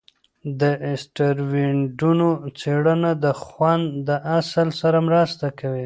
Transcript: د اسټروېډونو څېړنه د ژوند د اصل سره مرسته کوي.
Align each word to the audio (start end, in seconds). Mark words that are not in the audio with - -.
د 0.61 0.61
اسټروېډونو 0.91 2.29
څېړنه 2.59 3.11
د 3.23 3.25
ژوند 3.47 3.85
د 4.07 4.09
اصل 4.39 4.67
سره 4.81 4.97
مرسته 5.07 5.45
کوي. 5.59 5.79